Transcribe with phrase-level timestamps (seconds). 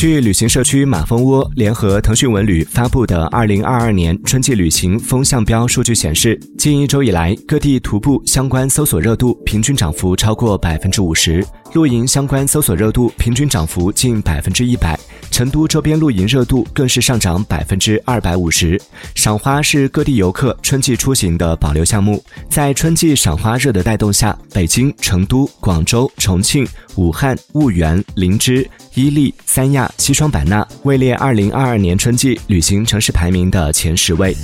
[0.00, 14.98] 据旅行社区马蜂窝联合腾讯文旅发布的二零二二年春季旅行风向标数据显示，近一周以来，各地徒步相关搜索热度平均涨幅超过百分之五十，露营相关搜索热度平均涨幅近百分之一百，
[15.30, 18.80] 成都周边露营热度更是上涨百分之二百五十。
[19.14, 28.68] 赏花是各地游客春季出行的保留项目，在春季赏花热的带动下，北京、成都、广州、重庆、武汉、婺源、林芝。
[28.94, 34.36] 伊利、三亚、西双版纳位列二零二二年春季旅行城市排名的前十位。